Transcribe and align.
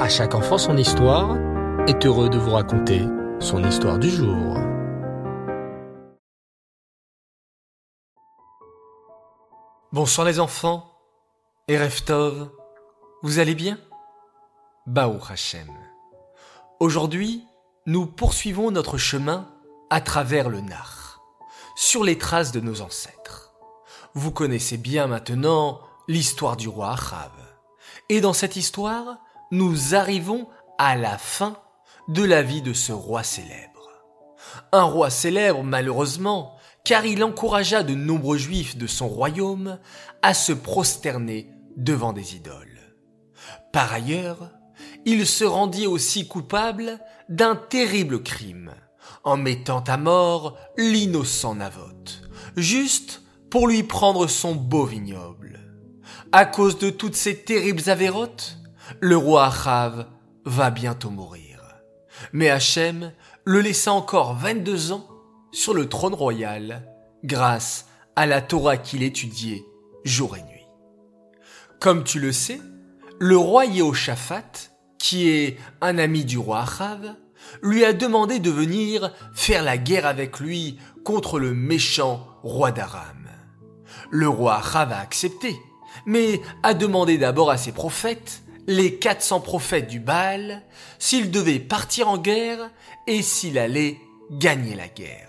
À 0.00 0.08
chaque 0.08 0.34
enfant 0.34 0.56
son 0.56 0.78
histoire 0.78 1.36
est 1.86 2.06
heureux 2.06 2.30
de 2.30 2.38
vous 2.38 2.52
raconter 2.52 3.02
son 3.38 3.62
histoire 3.62 3.98
du 3.98 4.08
jour. 4.08 4.56
Bonsoir 9.92 10.26
les 10.26 10.40
enfants 10.40 10.90
et 11.68 11.76
Reftov, 11.76 12.50
vous 13.22 13.40
allez 13.40 13.54
bien? 13.54 13.78
Baou 14.86 15.18
Hachem. 15.28 15.68
Aujourd'hui, 16.80 17.44
nous 17.84 18.06
poursuivons 18.06 18.70
notre 18.70 18.96
chemin 18.96 19.50
à 19.90 20.00
travers 20.00 20.48
le 20.48 20.62
Nar, 20.62 21.20
sur 21.76 22.04
les 22.04 22.16
traces 22.16 22.52
de 22.52 22.60
nos 22.60 22.80
ancêtres. 22.80 23.52
Vous 24.14 24.30
connaissez 24.30 24.78
bien 24.78 25.08
maintenant 25.08 25.82
l'histoire 26.08 26.56
du 26.56 26.68
roi 26.68 26.92
Achav. 26.92 27.32
Et 28.08 28.22
dans 28.22 28.32
cette 28.32 28.56
histoire, 28.56 29.18
nous 29.50 29.94
arrivons 29.94 30.48
à 30.78 30.96
la 30.96 31.18
fin 31.18 31.56
de 32.08 32.22
la 32.22 32.42
vie 32.42 32.62
de 32.62 32.72
ce 32.72 32.92
roi 32.92 33.22
célèbre. 33.22 33.90
Un 34.72 34.82
roi 34.82 35.10
célèbre, 35.10 35.62
malheureusement, 35.62 36.56
car 36.84 37.04
il 37.04 37.22
encouragea 37.22 37.82
de 37.82 37.94
nombreux 37.94 38.38
juifs 38.38 38.76
de 38.76 38.86
son 38.86 39.08
royaume 39.08 39.78
à 40.22 40.34
se 40.34 40.52
prosterner 40.52 41.50
devant 41.76 42.12
des 42.12 42.36
idoles. 42.36 42.80
Par 43.72 43.92
ailleurs, 43.92 44.50
il 45.04 45.26
se 45.26 45.44
rendit 45.44 45.86
aussi 45.86 46.26
coupable 46.26 46.98
d'un 47.28 47.56
terrible 47.56 48.22
crime, 48.22 48.72
en 49.24 49.36
mettant 49.36 49.80
à 49.80 49.96
mort 49.96 50.56
l'innocent 50.76 51.54
Navoth, 51.54 52.22
juste 52.56 53.22
pour 53.50 53.66
lui 53.66 53.82
prendre 53.82 54.26
son 54.26 54.54
beau 54.54 54.84
vignoble. 54.84 55.60
À 56.32 56.46
cause 56.46 56.78
de 56.78 56.90
toutes 56.90 57.16
ces 57.16 57.36
terribles 57.36 57.88
avérotes, 57.90 58.59
le 58.98 59.16
roi 59.16 59.46
Achav 59.46 60.06
va 60.44 60.70
bientôt 60.70 61.10
mourir. 61.10 61.60
Mais 62.32 62.50
Hachem 62.50 63.12
le 63.44 63.60
laissa 63.60 63.92
encore 63.92 64.34
22 64.34 64.92
ans 64.92 65.08
sur 65.52 65.74
le 65.74 65.88
trône 65.88 66.14
royal 66.14 66.86
grâce 67.24 67.86
à 68.16 68.26
la 68.26 68.40
Torah 68.42 68.76
qu'il 68.76 69.02
étudiait 69.02 69.64
jour 70.04 70.36
et 70.36 70.42
nuit. 70.42 70.66
Comme 71.78 72.04
tu 72.04 72.20
le 72.20 72.32
sais, 72.32 72.60
le 73.18 73.36
roi 73.36 73.64
Yehoshaphat, 73.66 74.70
qui 74.98 75.28
est 75.28 75.56
un 75.80 75.98
ami 75.98 76.24
du 76.24 76.38
roi 76.38 76.60
Achav, 76.60 77.14
lui 77.62 77.84
a 77.84 77.92
demandé 77.92 78.38
de 78.38 78.50
venir 78.50 79.12
faire 79.34 79.62
la 79.62 79.78
guerre 79.78 80.06
avec 80.06 80.40
lui 80.40 80.78
contre 81.04 81.38
le 81.38 81.54
méchant 81.54 82.26
roi 82.42 82.70
d'Aram. 82.70 83.28
Le 84.10 84.28
roi 84.28 84.56
Achav 84.56 84.92
a 84.92 85.00
accepté, 85.00 85.56
mais 86.06 86.40
a 86.62 86.74
demandé 86.74 87.18
d'abord 87.18 87.50
à 87.50 87.56
ses 87.56 87.72
prophètes, 87.72 88.42
les 88.70 89.00
400 89.00 89.40
prophètes 89.40 89.88
du 89.88 89.98
Baal, 89.98 90.62
s'il 91.00 91.32
devait 91.32 91.58
partir 91.58 92.08
en 92.08 92.18
guerre 92.18 92.70
et 93.08 93.20
s'il 93.20 93.58
allait 93.58 93.98
gagner 94.30 94.76
la 94.76 94.86
guerre. 94.86 95.28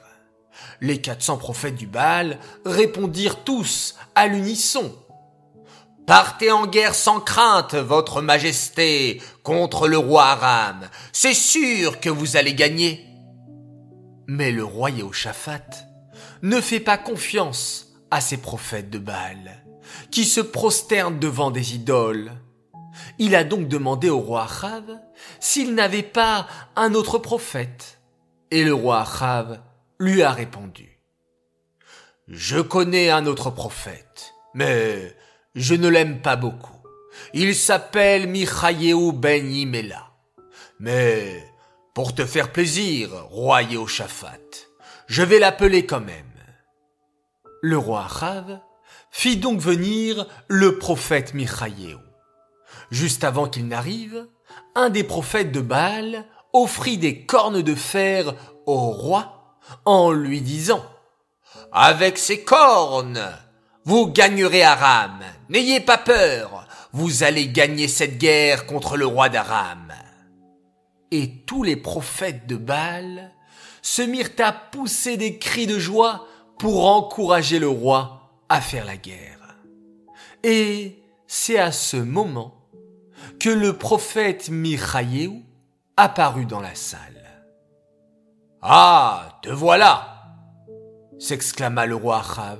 Les 0.80 1.02
400 1.02 1.38
prophètes 1.38 1.75
du 1.75 1.88
Baal 1.88 2.38
répondirent 2.66 3.44
tous 3.44 3.95
à 4.14 4.28
l'unisson. 4.28 4.95
Partez 6.06 6.52
en 6.52 6.67
guerre 6.67 6.94
sans 6.94 7.20
crainte, 7.20 7.73
votre 7.73 8.22
majesté, 8.22 9.20
contre 9.42 9.88
le 9.88 9.98
roi 9.98 10.26
Aram. 10.26 10.88
C'est 11.11 11.33
sûr 11.33 12.00
que 12.00 12.09
vous 12.11 12.38
allez 12.38 12.53
gagner. 12.53 13.08
Mais 14.28 14.52
le 14.52 14.64
roi 14.64 14.92
Yehoshaphat 14.92 15.66
ne 16.44 16.61
fait 16.61 16.80
pas 16.80 17.00
confiance 17.00 17.88
à 18.11 18.22
ces 18.22 18.38
prophètes 18.38 18.92
de 18.92 19.00
Baal, 19.00 19.64
qui 20.11 20.26
se 20.26 20.42
prosternent 20.42 21.17
devant 21.17 21.50
des 21.50 21.73
idoles. 21.73 22.33
Il 23.19 23.35
a 23.35 23.44
donc 23.44 23.67
demandé 23.67 24.09
au 24.09 24.19
roi 24.19 24.44
Achav 24.44 24.99
s'il 25.39 25.75
n'avait 25.75 26.03
pas 26.03 26.47
un 26.75 26.94
autre 26.94 27.17
prophète. 27.17 27.99
Et 28.52 28.63
le 28.63 28.73
roi 28.73 29.02
Achav 29.02 29.61
lui 29.99 30.23
a 30.23 30.31
répondu. 30.31 30.99
Je 32.27 32.59
connais 32.59 33.09
un 33.09 33.26
autre 33.26 33.49
prophète, 33.49 34.33
mais 34.53 35.15
je 35.55 35.76
ne 35.76 35.87
l'aime 35.87 36.21
pas 36.21 36.36
beaucoup. 36.36 36.77
Il 37.33 37.55
s'appelle 37.55 38.27
Michaïeou 38.27 39.11
ben 39.11 39.45
Yimela. 39.45 40.08
Mais, 40.80 41.45
pour 41.93 42.15
te 42.15 42.26
faire 42.26 42.52
plaisir, 42.52 43.09
roi 43.30 43.64
Yehoshaphat, 43.64 44.39
je 45.08 45.23
vais 45.23 45.39
l'appeler 45.39 45.86
quand 45.86 45.99
même. 45.99 46.26
Le 47.61 47.77
roi 47.77 48.05
Achav 48.05 48.59
fit 49.11 49.37
donc 49.37 49.59
venir 49.59 50.26
le 50.47 50.77
prophète 50.77 51.33
Michaïeou. 51.33 51.99
Juste 52.91 53.23
avant 53.23 53.47
qu'il 53.47 53.67
n'arrive, 53.67 54.27
un 54.75 54.89
des 54.89 55.05
prophètes 55.05 55.53
de 55.53 55.61
Baal 55.61 56.25
offrit 56.52 56.97
des 56.97 57.25
cornes 57.25 57.61
de 57.61 57.73
fer 57.73 58.35
au 58.65 58.91
roi 58.91 59.57
en 59.85 60.11
lui 60.11 60.41
disant 60.41 60.83
Avec 61.71 62.17
ces 62.17 62.43
cornes, 62.43 63.31
vous 63.85 64.07
gagnerez 64.07 64.63
Aram. 64.63 65.19
N'ayez 65.47 65.79
pas 65.79 65.97
peur, 65.97 66.67
vous 66.91 67.23
allez 67.23 67.47
gagner 67.47 67.87
cette 67.87 68.17
guerre 68.17 68.65
contre 68.65 68.97
le 68.97 69.05
roi 69.05 69.29
d'Aram. 69.29 69.93
Et 71.11 71.43
tous 71.45 71.63
les 71.63 71.77
prophètes 71.77 72.45
de 72.45 72.58
Baal 72.58 73.31
se 73.81 74.02
mirent 74.02 74.35
à 74.39 74.52
pousser 74.52 75.15
des 75.15 75.39
cris 75.39 75.65
de 75.65 75.79
joie 75.79 76.27
pour 76.59 76.87
encourager 76.87 77.58
le 77.58 77.69
roi 77.69 78.33
à 78.49 78.59
faire 78.59 78.85
la 78.85 78.97
guerre. 78.97 79.55
Et 80.43 80.99
c'est 81.25 81.58
à 81.58 81.71
ce 81.71 81.97
moment 81.97 82.61
que 83.41 83.49
le 83.49 83.73
prophète 83.73 84.49
Michaïeou 84.52 85.41
apparut 85.97 86.45
dans 86.45 86.59
la 86.59 86.75
salle. 86.75 86.99
Ah, 88.61 89.39
te 89.41 89.49
voilà 89.49 90.07
s'exclama 91.17 91.87
le 91.87 91.95
roi 91.95 92.19
Achav. 92.19 92.59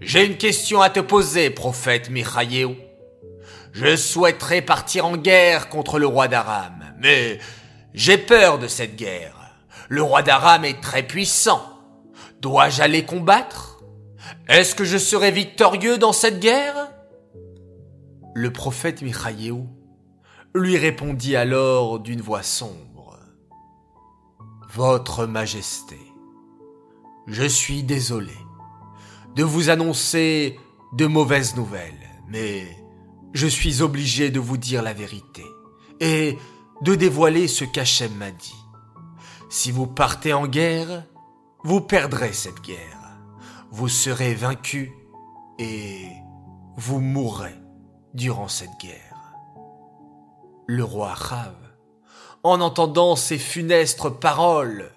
J'ai 0.00 0.26
une 0.26 0.36
question 0.36 0.80
à 0.80 0.90
te 0.90 0.98
poser, 0.98 1.50
prophète 1.50 2.10
Michaïeou. 2.10 2.74
Je 3.72 3.94
souhaiterais 3.94 4.62
partir 4.62 5.06
en 5.06 5.16
guerre 5.16 5.68
contre 5.68 6.00
le 6.00 6.08
roi 6.08 6.26
d'Aram, 6.26 6.94
mais 6.98 7.38
j'ai 7.94 8.18
peur 8.18 8.58
de 8.58 8.66
cette 8.66 8.96
guerre. 8.96 9.36
Le 9.88 10.02
roi 10.02 10.22
d'Aram 10.22 10.64
est 10.64 10.80
très 10.80 11.04
puissant. 11.04 11.62
Dois-je 12.40 12.82
aller 12.82 13.04
combattre? 13.04 13.80
Est-ce 14.48 14.74
que 14.74 14.84
je 14.84 14.98
serai 14.98 15.30
victorieux 15.30 15.98
dans 15.98 16.12
cette 16.12 16.40
guerre? 16.40 16.87
Le 18.34 18.52
prophète 18.52 19.02
Michaïeou 19.02 19.66
lui 20.54 20.76
répondit 20.76 21.36
alors 21.36 21.98
d'une 21.98 22.20
voix 22.20 22.42
sombre. 22.42 23.18
Votre 24.74 25.26
Majesté, 25.26 25.98
je 27.26 27.44
suis 27.44 27.82
désolé 27.82 28.34
de 29.34 29.42
vous 29.42 29.70
annoncer 29.70 30.58
de 30.92 31.06
mauvaises 31.06 31.56
nouvelles, 31.56 32.10
mais 32.28 32.66
je 33.32 33.46
suis 33.46 33.82
obligé 33.82 34.30
de 34.30 34.40
vous 34.40 34.56
dire 34.56 34.82
la 34.82 34.92
vérité 34.92 35.44
et 36.00 36.38
de 36.82 36.94
dévoiler 36.94 37.48
ce 37.48 37.64
qu'Hachem 37.64 38.14
m'a 38.14 38.30
dit. 38.30 38.56
Si 39.50 39.70
vous 39.70 39.86
partez 39.86 40.32
en 40.32 40.46
guerre, 40.46 41.04
vous 41.64 41.80
perdrez 41.80 42.32
cette 42.32 42.60
guerre. 42.60 43.18
Vous 43.70 43.88
serez 43.88 44.34
vaincu 44.34 44.92
et 45.58 46.08
vous 46.76 47.00
mourrez 47.00 47.56
durant 48.14 48.48
cette 48.48 48.76
guerre. 48.80 49.16
Le 50.66 50.84
roi 50.84 51.12
Achav, 51.12 51.54
en 52.42 52.60
entendant 52.60 53.16
ces 53.16 53.38
funestes 53.38 54.08
paroles, 54.20 54.90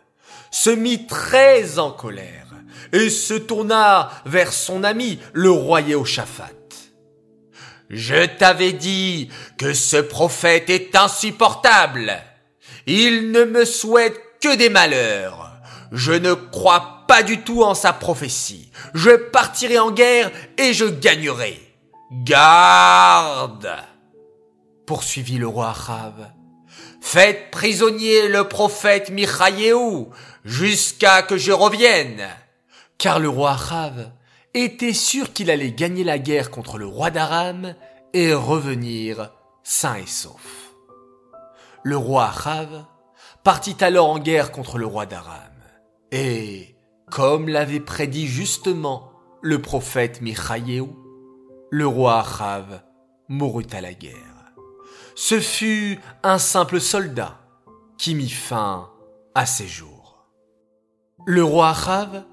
se 0.51 0.69
mit 0.69 1.07
très 1.07 1.79
en 1.79 1.91
colère 1.91 2.47
et 2.93 3.09
se 3.09 3.33
tourna 3.33 4.11
vers 4.25 4.51
son 4.51 4.83
ami, 4.83 5.19
le 5.33 5.51
roi 5.51 5.81
Yehoshaphat. 5.81 6.51
Je 7.89 8.25
t'avais 8.25 8.73
dit 8.73 9.29
que 9.57 9.73
ce 9.73 9.97
prophète 9.97 10.69
est 10.69 10.95
insupportable. 10.95 12.21
Il 12.87 13.31
ne 13.31 13.43
me 13.43 13.65
souhaite 13.65 14.17
que 14.41 14.55
des 14.55 14.69
malheurs. 14.69 15.51
Je 15.91 16.13
ne 16.13 16.33
crois 16.33 17.03
pas 17.07 17.21
du 17.21 17.41
tout 17.41 17.63
en 17.63 17.73
sa 17.73 17.91
prophétie. 17.91 18.71
Je 18.93 19.11
partirai 19.11 19.77
en 19.77 19.91
guerre 19.91 20.31
et 20.57 20.73
je 20.73 20.85
gagnerai. 20.85 21.70
Garde! 22.11 23.71
poursuivit 24.85 25.37
le 25.37 25.47
roi 25.47 25.69
Achav. 25.69 26.29
Faites 26.99 27.49
prisonnier 27.51 28.27
le 28.27 28.49
prophète 28.49 29.09
Michaïeou 29.09 30.09
jusqu'à 30.43 31.21
que 31.21 31.37
je 31.37 31.53
revienne. 31.53 32.27
Car 32.97 33.19
le 33.19 33.29
roi 33.29 33.51
Achav 33.51 34.11
était 34.53 34.91
sûr 34.91 35.31
qu'il 35.31 35.49
allait 35.49 35.71
gagner 35.71 36.03
la 36.03 36.19
guerre 36.19 36.51
contre 36.51 36.77
le 36.77 36.85
roi 36.85 37.11
d'Aram 37.11 37.75
et 38.11 38.33
revenir 38.33 39.31
sain 39.63 39.95
et 39.95 40.05
sauf. 40.05 40.73
Le 41.83 41.95
roi 41.95 42.25
Achav 42.25 42.83
partit 43.45 43.81
alors 43.81 44.09
en 44.09 44.19
guerre 44.19 44.51
contre 44.51 44.77
le 44.77 44.85
roi 44.85 45.05
d'Aram. 45.05 45.37
Et, 46.11 46.75
comme 47.09 47.47
l'avait 47.47 47.79
prédit 47.79 48.27
justement 48.27 49.13
le 49.41 49.61
prophète 49.61 50.19
Michaïeou, 50.21 50.97
le 51.73 51.87
roi 51.87 52.19
Achav 52.19 52.81
mourut 53.29 53.65
à 53.71 53.79
la 53.79 53.93
guerre. 53.93 54.51
Ce 55.15 55.39
fut 55.39 55.99
un 56.21 56.37
simple 56.37 56.81
soldat 56.81 57.39
qui 57.97 58.13
mit 58.13 58.29
fin 58.29 58.89
à 59.35 59.45
ses 59.45 59.67
jours. 59.67 60.27
Le 61.25 61.41
roi 61.41 61.69
Achav 61.69 62.25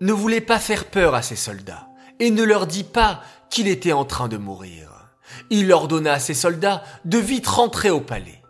ne 0.00 0.12
voulait 0.12 0.40
pas 0.40 0.58
faire 0.58 0.86
peur 0.86 1.14
à 1.14 1.20
ses 1.20 1.36
soldats 1.36 1.88
et 2.20 2.30
ne 2.30 2.42
leur 2.42 2.66
dit 2.66 2.84
pas 2.84 3.20
qu'il 3.50 3.68
était 3.68 3.92
en 3.92 4.06
train 4.06 4.28
de 4.28 4.38
mourir. 4.38 5.10
Il 5.50 5.70
ordonna 5.72 6.14
à 6.14 6.18
ses 6.18 6.34
soldats 6.34 6.82
de 7.04 7.18
vite 7.18 7.46
rentrer 7.46 7.90
au 7.90 8.00
palais. 8.00 8.42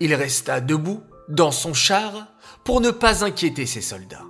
Il 0.00 0.14
resta 0.14 0.60
debout 0.60 1.02
dans 1.30 1.50
son 1.50 1.72
char 1.72 2.28
pour 2.64 2.82
ne 2.82 2.90
pas 2.90 3.24
inquiéter 3.24 3.64
ses 3.64 3.80
soldats. 3.80 4.26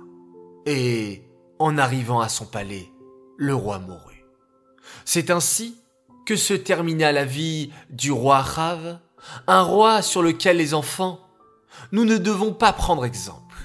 Et, 0.65 1.27
en 1.59 1.77
arrivant 1.77 2.21
à 2.21 2.29
son 2.29 2.45
palais, 2.45 2.89
le 3.37 3.53
roi 3.53 3.79
mourut. 3.79 4.12
C'est 5.05 5.29
ainsi 5.29 5.77
que 6.25 6.35
se 6.35 6.53
termina 6.53 7.11
la 7.11 7.25
vie 7.25 7.71
du 7.89 8.11
roi 8.11 8.37
Achav, 8.37 8.99
un 9.47 9.61
roi 9.61 10.01
sur 10.01 10.21
lequel 10.21 10.57
les 10.57 10.73
enfants, 10.73 11.19
nous 11.91 12.05
ne 12.05 12.17
devons 12.17 12.53
pas 12.53 12.73
prendre 12.73 13.05
exemple. 13.05 13.57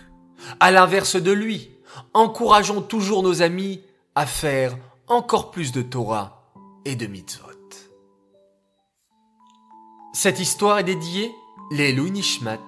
À 0.60 0.70
l'inverse 0.70 1.16
de 1.16 1.32
lui, 1.32 1.70
encourageons 2.14 2.82
toujours 2.82 3.22
nos 3.22 3.42
amis 3.42 3.82
à 4.14 4.26
faire 4.26 4.76
encore 5.06 5.50
plus 5.50 5.72
de 5.72 5.82
Torah 5.82 6.52
et 6.84 6.96
de 6.96 7.06
mitzvot. 7.06 7.48
Cette 10.12 10.40
histoire 10.40 10.80
est 10.80 10.84
dédiée 10.84 11.32
les 11.70 11.92
Nishmat, 11.92 12.58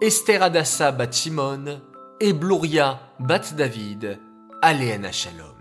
Esther 0.00 0.42
Adassa 0.42 0.90
bat 0.90 1.10
Shimon 1.10 1.82
et 2.18 2.32
Bluria 2.32 2.98
bat 3.18 3.52
David, 3.54 4.18
Aléana 4.62 5.12
Shalom. 5.12 5.51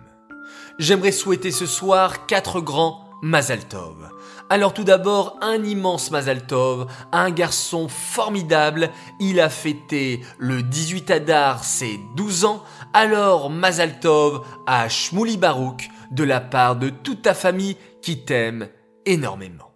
J'aimerais 0.80 1.12
souhaiter 1.12 1.52
ce 1.52 1.66
soir 1.66 2.26
quatre 2.26 2.62
grands 2.62 3.06
Mazal 3.22 3.68
Tov. 3.68 4.10
Alors 4.50 4.74
tout 4.74 4.84
d'abord, 4.84 5.38
un 5.42 5.64
immense 5.64 6.12
Mazal 6.12 6.46
Tov, 6.46 6.88
un 7.12 7.30
garçon 7.30 7.88
formidable. 7.88 8.90
Il 9.20 9.40
a 9.40 9.50
fêté 9.50 10.22
le 10.40 10.64
18 10.64 11.12
Adar 11.12 11.64
ses 11.64 12.00
12 12.16 12.46
ans. 12.46 12.64
Alors 12.94 13.50
Mazal 13.50 14.00
Tov 14.00 14.42
à 14.66 14.90
Shmouli 14.90 15.38
Barouk 15.38 15.90
de 16.12 16.24
la 16.24 16.42
part 16.42 16.76
de 16.76 16.90
toute 16.90 17.22
ta 17.22 17.34
famille 17.34 17.78
qui 18.02 18.26
t'aime 18.26 18.68
énormément. 19.06 19.72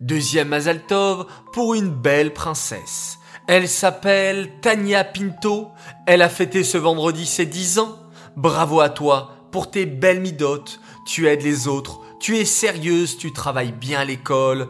Deuxième 0.00 0.48
Mazal 0.48 0.86
Tov 0.86 1.26
pour 1.52 1.74
une 1.74 1.90
belle 1.90 2.32
princesse. 2.32 3.18
Elle 3.48 3.68
s'appelle 3.68 4.60
Tania 4.60 5.02
Pinto. 5.02 5.68
Elle 6.06 6.22
a 6.22 6.28
fêté 6.28 6.62
ce 6.62 6.78
vendredi 6.78 7.26
ses 7.26 7.46
10 7.46 7.80
ans. 7.80 7.98
Bravo 8.36 8.80
à 8.80 8.88
toi 8.88 9.39
pour 9.50 9.70
tes 9.70 9.86
belles 9.86 10.20
midotes. 10.20 10.80
Tu 11.06 11.28
aides 11.28 11.42
les 11.42 11.68
autres 11.68 12.00
tu 12.20 12.36
es 12.36 12.44
sérieuse, 12.44 13.16
tu 13.16 13.32
travailles 13.32 13.72
bien 13.72 14.00
à 14.00 14.04
l'école, 14.04 14.68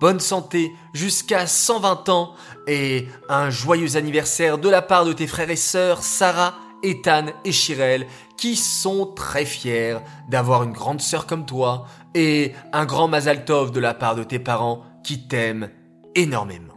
bonne 0.00 0.18
santé 0.18 0.74
jusqu'à 0.92 1.46
120 1.46 2.08
ans 2.08 2.34
et 2.66 3.06
un 3.28 3.50
joyeux 3.50 3.96
anniversaire 3.96 4.58
de 4.58 4.68
la 4.68 4.82
part 4.82 5.04
de 5.04 5.12
tes 5.12 5.28
frères 5.28 5.48
et 5.48 5.56
sœurs 5.56 6.02
Sarah, 6.02 6.56
Ethan 6.82 7.26
et 7.44 7.52
Chirel 7.52 8.06
qui 8.36 8.56
sont 8.56 9.06
très 9.06 9.44
fiers 9.44 9.98
d'avoir 10.28 10.64
une 10.64 10.72
grande 10.72 11.00
sœur 11.00 11.26
comme 11.26 11.46
toi 11.46 11.86
et 12.14 12.52
un 12.72 12.84
grand 12.84 13.06
Mazal 13.06 13.44
Tov 13.44 13.70
de 13.70 13.80
la 13.80 13.94
part 13.94 14.16
de 14.16 14.24
tes 14.24 14.40
parents 14.40 14.82
qui 15.04 15.28
t'aiment 15.28 15.70
énormément. 16.16 16.74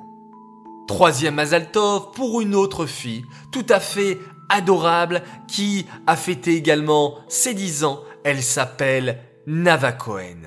Troisième 0.87 1.35
Mazal 1.35 1.71
Tov 1.71 2.11
pour 2.11 2.41
une 2.41 2.53
autre 2.53 2.85
fille 2.85 3.25
tout 3.51 3.65
à 3.69 3.79
fait 3.79 4.19
adorable 4.51 5.23
qui 5.47 5.87
a 6.05 6.15
fêté 6.15 6.55
également 6.55 7.15
ses 7.27 7.53
10 7.53 7.83
ans. 7.85 8.01
Elle 8.23 8.43
s'appelle 8.43 9.19
Nava 9.47 9.93
Cohen. 9.93 10.43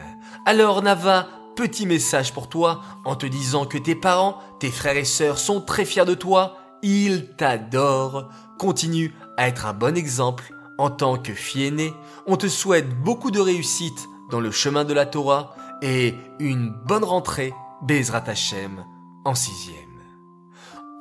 Alors 0.47 0.83
Nava, 0.83 1.27
petit 1.57 1.87
message 1.87 2.33
pour 2.33 2.49
toi 2.49 2.83
en 3.05 3.17
te 3.17 3.27
disant 3.27 3.65
que 3.65 3.79
tes 3.79 3.95
parents, 3.95 4.39
tes 4.61 4.71
frères 4.71 4.97
et 4.97 5.05
sœurs 5.05 5.39
sont 5.39 5.61
très 5.61 5.85
fiers 5.85 6.05
de 6.05 6.15
toi, 6.15 6.59
ils 6.83 7.35
t'adorent. 7.37 8.29
Continue 8.59 9.15
à 9.37 9.49
être 9.49 9.67
un 9.67 9.73
bon 9.73 9.97
exemple 9.97 10.53
en 10.79 10.91
tant 10.91 11.17
que 11.17 11.33
fille 11.33 11.67
aînée. 11.67 11.95
On 12.27 12.37
te 12.37 12.47
souhaite 12.47 12.89
beaucoup 13.03 13.31
de 13.31 13.41
réussite 13.41 14.09
dans 14.31 14.41
le 14.41 14.51
chemin 14.51 14.85
de 14.85 14.95
la 14.95 15.07
Torah 15.07 15.55
et 15.83 16.15
une 16.39 16.71
bonne 16.87 17.05
rentrée, 17.05 17.53
Bezrat 17.83 18.25
Hashem, 18.27 18.85
en 19.25 19.35
sixième. 19.35 19.94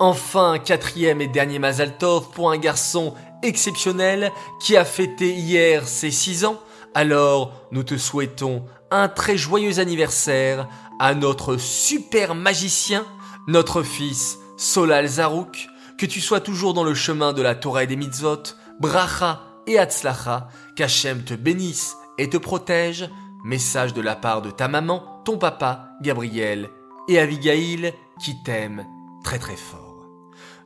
Enfin, 0.06 0.60
quatrième 0.60 1.22
et 1.22 1.30
dernier 1.30 1.60
Mazal 1.60 1.98
Tov 1.98 2.32
pour 2.32 2.52
un 2.52 2.58
garçon 2.58 3.14
exceptionnel 3.42 4.34
qui 4.60 4.76
a 4.76 4.84
fêté 4.84 5.32
hier 5.32 5.88
ses 5.88 6.12
six 6.12 6.44
ans. 6.44 6.60
Alors, 6.94 7.54
nous 7.72 7.84
te 7.84 7.96
souhaitons 7.96 8.66
un 8.92 9.08
très 9.08 9.38
joyeux 9.38 9.80
anniversaire 9.80 10.68
à 11.00 11.16
notre 11.16 11.56
super 11.56 12.36
magicien, 12.36 13.06
notre 13.48 13.82
fils 13.82 14.40
Solal 14.58 15.08
Zarouk, 15.08 15.70
que 15.98 16.06
tu 16.06 16.20
sois 16.20 16.42
toujours 16.42 16.74
dans 16.74 16.84
le 16.84 16.96
chemin 16.96 17.32
de 17.32 17.42
la 17.42 17.56
Torah 17.56 17.86
et 17.86 17.88
des 17.88 17.96
mitzvot, 17.96 18.44
bracha 18.82 19.40
et 19.68 19.80
atzlacha, 19.80 20.50
qu'Hachem 20.76 21.24
te 21.24 21.34
bénisse 21.34 21.96
et 22.18 22.30
te 22.30 22.36
protège, 22.36 23.10
message 23.46 23.94
de 23.94 24.02
la 24.02 24.18
part 24.18 24.42
de 24.42 24.52
ta 24.52 24.68
maman, 24.68 25.22
ton 25.24 25.38
papa, 25.38 25.92
Gabriel, 26.02 26.70
et 27.08 27.20
Abigail, 27.20 27.94
qui 28.22 28.44
t'aiment 28.44 28.86
très 29.24 29.40
très 29.40 29.56
fort. 29.56 29.83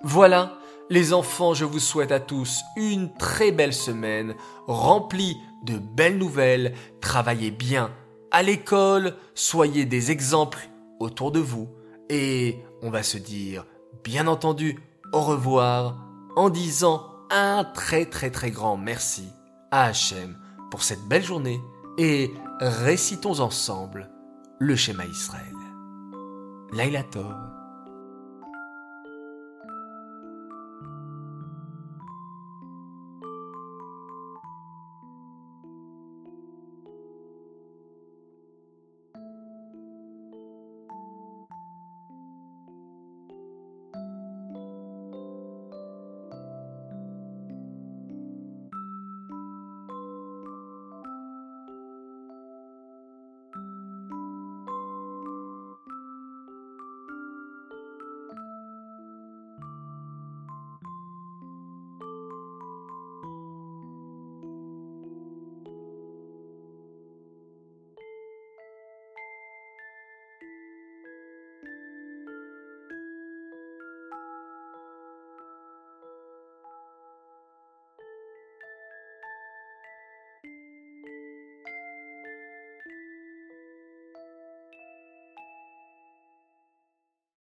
Voilà, 0.03 0.59
les 0.89 1.13
enfants, 1.13 1.53
je 1.53 1.65
vous 1.65 1.79
souhaite 1.79 2.11
à 2.11 2.19
tous 2.19 2.61
une 2.75 3.13
très 3.13 3.51
belle 3.51 3.73
semaine, 3.73 4.35
remplie 4.67 5.37
de 5.63 5.77
belles 5.77 6.17
nouvelles, 6.17 6.73
travaillez 7.01 7.51
bien 7.51 7.91
à 8.31 8.43
l'école, 8.43 9.15
soyez 9.35 9.85
des 9.85 10.11
exemples 10.11 10.69
autour 10.99 11.31
de 11.31 11.39
vous, 11.39 11.69
et 12.09 12.63
on 12.81 12.89
va 12.89 13.03
se 13.03 13.17
dire, 13.17 13.65
bien 14.03 14.27
entendu, 14.27 14.79
au 15.13 15.21
revoir, 15.21 15.97
en 16.35 16.49
disant 16.49 17.03
un 17.29 17.63
très 17.63 18.05
très 18.05 18.29
très 18.29 18.51
grand 18.51 18.77
merci 18.77 19.25
à 19.71 19.85
Hachem 19.85 20.37
pour 20.71 20.83
cette 20.83 21.03
belle 21.07 21.23
journée, 21.23 21.59
et 21.97 22.31
récitons 22.59 23.39
ensemble 23.39 24.09
le 24.59 24.75
schéma 24.75 25.05
Israël. 25.05 25.55
Laila 26.73 27.03
Tov. 27.03 27.46